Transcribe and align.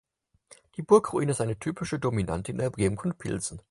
Die 0.77 0.81
Burgruine 0.81 1.31
ist 1.33 1.41
eine 1.41 1.59
typische 1.59 1.99
Dominante 1.99 2.55
der 2.55 2.69
Umgebung 2.69 2.99
von 2.99 3.13
Pilsen. 3.15 3.59